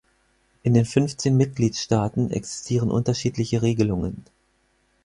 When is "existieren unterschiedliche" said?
2.31-3.61